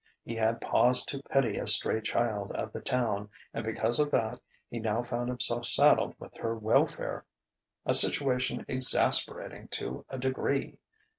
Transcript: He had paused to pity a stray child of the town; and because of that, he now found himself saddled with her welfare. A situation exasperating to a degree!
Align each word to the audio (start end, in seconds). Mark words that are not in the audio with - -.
He 0.23 0.33
had 0.35 0.61
paused 0.61 1.09
to 1.09 1.21
pity 1.29 1.59
a 1.59 1.67
stray 1.67 2.01
child 2.01 2.51
of 2.53 2.73
the 2.73 2.81
town; 2.81 3.29
and 3.53 3.63
because 3.63 3.99
of 3.99 4.09
that, 4.09 4.39
he 4.67 4.79
now 4.79 5.03
found 5.03 5.29
himself 5.29 5.65
saddled 5.65 6.15
with 6.17 6.35
her 6.37 6.55
welfare. 6.55 7.23
A 7.85 7.93
situation 7.93 8.65
exasperating 8.67 9.67
to 9.67 10.03
a 10.09 10.17
degree! 10.17 10.79